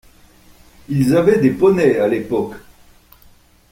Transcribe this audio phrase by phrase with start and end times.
[0.89, 2.55] Ils avaient des poneys à l'époque.